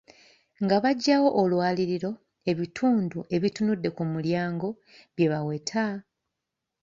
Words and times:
Nga 0.63 0.77
baggyawo 0.83 1.29
olwaliiro, 1.41 2.11
ebitundu 2.51 3.19
ebitunudde 3.35 3.89
ku 3.95 4.03
mulyango 4.11 4.69
bye 5.15 5.27
baweta. 5.31 5.85